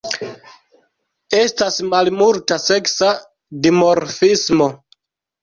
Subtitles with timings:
[1.39, 3.11] Estas malmulta seksa
[3.69, 4.73] dimorfismo.